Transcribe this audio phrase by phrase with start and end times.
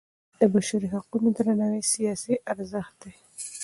[0.39, 3.13] د بشري حقونو درناوی سیاسي ارزښت دی